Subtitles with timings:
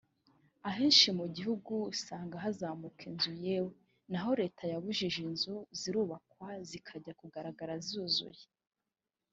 [0.69, 3.71] Ahenshi mu gihugu usanga hazamuka inzu yewe
[4.11, 8.45] n’aho leta yabujije inzu zirubakwa zikajya kugaragara zuzuye